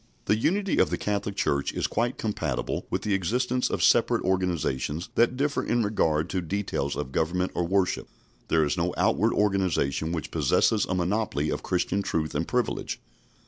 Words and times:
The 0.25 0.35
unity 0.35 0.79
of 0.79 0.89
the 0.89 0.97
Catholic 0.97 1.35
Church 1.35 1.73
is 1.73 1.85
quite 1.85 2.17
compatible 2.17 2.87
with 2.89 3.03
the 3.03 3.13
existence 3.13 3.69
of 3.69 3.83
separate 3.83 4.23
organisations 4.23 5.09
that 5.13 5.37
differ 5.37 5.61
in 5.63 5.83
regard 5.83 6.27
to 6.31 6.41
details 6.41 6.95
of 6.95 7.11
government 7.11 7.51
or 7.53 7.67
worship. 7.67 8.09
There 8.47 8.63
is 8.65 8.75
no 8.77 8.95
outward 8.97 9.31
organisation 9.31 10.11
which 10.11 10.31
possesses 10.31 10.85
a 10.89 10.95
monopoly 10.95 11.51
of 11.51 11.61
Christian 11.61 12.01
truth 12.01 12.33
and 12.33 12.47
privilege. 12.47 12.99